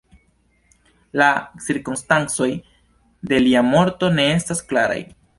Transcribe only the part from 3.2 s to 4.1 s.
de lia morto